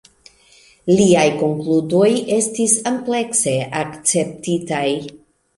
[0.99, 4.85] Liaj konkludoj estis amplekse akceptitaj.